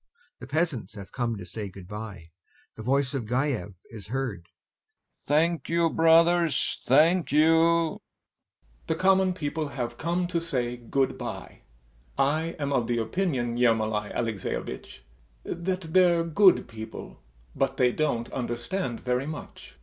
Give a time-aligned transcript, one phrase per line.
[0.39, 2.31] The peasants have come to say good bye.
[2.73, 4.47] The voice of GAEV is heard:
[5.27, 7.99] "Thank you, brothers, thank you."] YASHA.
[8.87, 11.61] The common people have come to say good bye.
[12.17, 15.03] I am of the opinion, Ermolai Alexeyevitch,
[15.43, 17.21] that they're good people,
[17.55, 19.75] but they don't understand very much.